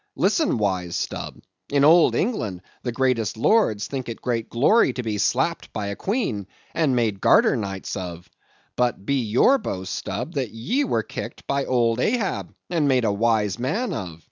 [0.15, 1.41] Listen, wise Stubb.
[1.69, 5.95] In old England the greatest lords think it great glory to be slapped by a
[5.95, 8.27] queen, and made garter knights of;
[8.75, 13.13] but, be your boast, Stubb, that ye were kicked by old Ahab, and made a
[13.13, 14.19] wise man of.